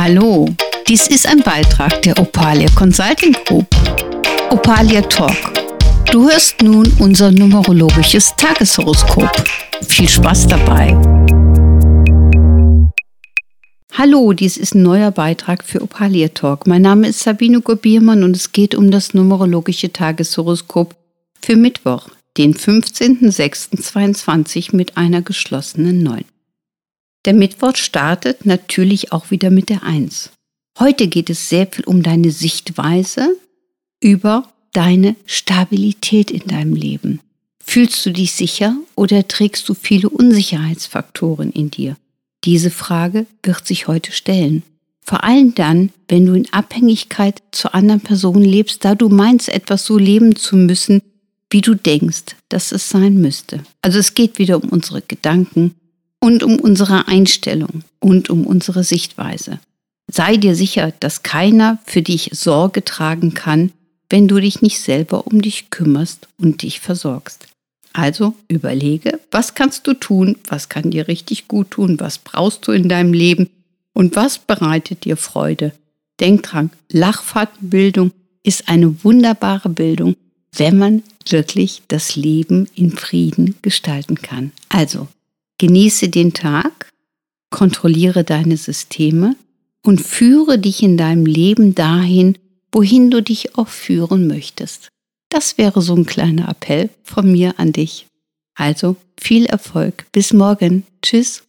Hallo, 0.00 0.48
dies 0.86 1.08
ist 1.08 1.26
ein 1.26 1.40
Beitrag 1.40 2.02
der 2.02 2.16
Opalia 2.20 2.68
Consulting 2.76 3.32
Group. 3.44 3.66
Opalia 4.48 5.02
Talk. 5.02 5.34
Du 6.12 6.30
hörst 6.30 6.62
nun 6.62 6.88
unser 7.00 7.32
numerologisches 7.32 8.32
Tageshoroskop. 8.36 9.28
Viel 9.88 10.08
Spaß 10.08 10.46
dabei. 10.46 10.96
Hallo, 13.92 14.32
dies 14.34 14.56
ist 14.56 14.76
ein 14.76 14.84
neuer 14.84 15.10
Beitrag 15.10 15.64
für 15.64 15.82
Opalia 15.82 16.28
Talk. 16.28 16.68
Mein 16.68 16.82
Name 16.82 17.08
ist 17.08 17.18
Sabine 17.18 17.60
Gobiermann 17.60 18.22
und 18.22 18.36
es 18.36 18.52
geht 18.52 18.76
um 18.76 18.92
das 18.92 19.14
numerologische 19.14 19.92
Tageshoroskop 19.92 20.94
für 21.42 21.56
Mittwoch, 21.56 22.06
den 22.36 22.54
15.06.22 22.54 24.76
mit 24.76 24.96
einer 24.96 25.22
geschlossenen 25.22 26.04
9. 26.04 26.24
Der 27.24 27.34
Mittwoch 27.34 27.76
startet 27.76 28.46
natürlich 28.46 29.12
auch 29.12 29.30
wieder 29.30 29.50
mit 29.50 29.68
der 29.68 29.82
Eins. 29.82 30.30
Heute 30.78 31.08
geht 31.08 31.30
es 31.30 31.48
sehr 31.48 31.66
viel 31.66 31.84
um 31.84 32.02
deine 32.02 32.30
Sichtweise 32.30 33.36
über 34.00 34.48
deine 34.72 35.16
Stabilität 35.26 36.30
in 36.30 36.46
deinem 36.46 36.74
Leben. 36.74 37.20
Fühlst 37.64 38.06
du 38.06 38.10
dich 38.10 38.32
sicher 38.32 38.76
oder 38.94 39.26
trägst 39.26 39.68
du 39.68 39.74
viele 39.74 40.08
Unsicherheitsfaktoren 40.08 41.50
in 41.50 41.70
dir? 41.70 41.96
Diese 42.44 42.70
Frage 42.70 43.26
wird 43.42 43.66
sich 43.66 43.88
heute 43.88 44.12
stellen. 44.12 44.62
Vor 45.02 45.24
allem 45.24 45.54
dann, 45.54 45.90
wenn 46.08 46.26
du 46.26 46.34
in 46.34 46.52
Abhängigkeit 46.52 47.42
zu 47.50 47.74
anderen 47.74 48.00
Personen 48.00 48.44
lebst, 48.44 48.84
da 48.84 48.94
du 48.94 49.08
meinst, 49.08 49.48
etwas 49.48 49.84
so 49.84 49.98
leben 49.98 50.36
zu 50.36 50.56
müssen, 50.56 51.02
wie 51.50 51.60
du 51.60 51.74
denkst, 51.74 52.36
dass 52.48 52.72
es 52.72 52.88
sein 52.88 53.20
müsste. 53.20 53.64
Also 53.82 53.98
es 53.98 54.14
geht 54.14 54.38
wieder 54.38 54.62
um 54.62 54.68
unsere 54.68 55.02
Gedanken, 55.02 55.74
und 56.20 56.42
um 56.42 56.58
unsere 56.58 57.08
Einstellung 57.08 57.82
und 58.00 58.30
um 58.30 58.46
unsere 58.46 58.84
Sichtweise. 58.84 59.60
Sei 60.10 60.36
dir 60.36 60.54
sicher, 60.54 60.92
dass 61.00 61.22
keiner 61.22 61.78
für 61.84 62.02
dich 62.02 62.30
Sorge 62.32 62.84
tragen 62.84 63.34
kann, 63.34 63.72
wenn 64.10 64.26
du 64.26 64.40
dich 64.40 64.62
nicht 64.62 64.80
selber 64.80 65.26
um 65.26 65.42
dich 65.42 65.70
kümmerst 65.70 66.28
und 66.38 66.62
dich 66.62 66.80
versorgst. 66.80 67.46
Also 67.92 68.34
überlege, 68.48 69.20
was 69.30 69.54
kannst 69.54 69.86
du 69.86 69.94
tun, 69.94 70.36
was 70.46 70.68
kann 70.68 70.90
dir 70.90 71.08
richtig 71.08 71.48
gut 71.48 71.72
tun, 71.72 72.00
was 72.00 72.18
brauchst 72.18 72.66
du 72.66 72.72
in 72.72 72.88
deinem 72.88 73.12
Leben 73.12 73.50
und 73.92 74.16
was 74.16 74.38
bereitet 74.38 75.04
dir 75.04 75.16
Freude. 75.16 75.72
Denk 76.20 76.44
dran, 76.44 76.70
Lachfahrtenbildung 76.90 78.12
ist 78.42 78.68
eine 78.68 79.04
wunderbare 79.04 79.68
Bildung, 79.68 80.16
wenn 80.56 80.78
man 80.78 81.02
wirklich 81.28 81.82
das 81.88 82.16
Leben 82.16 82.68
in 82.74 82.92
Frieden 82.92 83.56
gestalten 83.62 84.16
kann. 84.16 84.52
Also 84.68 85.08
Genieße 85.58 86.08
den 86.08 86.32
Tag, 86.32 86.88
kontrolliere 87.50 88.24
deine 88.24 88.56
Systeme 88.56 89.36
und 89.82 90.00
führe 90.00 90.58
dich 90.58 90.82
in 90.82 90.96
deinem 90.96 91.26
Leben 91.26 91.74
dahin, 91.74 92.38
wohin 92.72 93.10
du 93.10 93.22
dich 93.22 93.56
auch 93.56 93.68
führen 93.68 94.26
möchtest. 94.26 94.88
Das 95.30 95.58
wäre 95.58 95.82
so 95.82 95.94
ein 95.94 96.06
kleiner 96.06 96.48
Appell 96.48 96.90
von 97.02 97.30
mir 97.30 97.58
an 97.58 97.72
dich. 97.72 98.06
Also 98.54 98.96
viel 99.18 99.46
Erfolg. 99.46 100.06
Bis 100.12 100.32
morgen. 100.32 100.84
Tschüss. 101.02 101.44